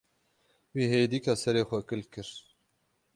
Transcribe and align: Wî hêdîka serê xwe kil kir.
Wî 0.75 0.83
hêdîka 0.93 1.33
serê 1.43 1.63
xwe 1.69 1.79
kil 1.87 2.01
kir. 2.13 2.29